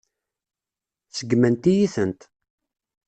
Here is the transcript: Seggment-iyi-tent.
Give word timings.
Seggment-iyi-tent. 1.17 2.21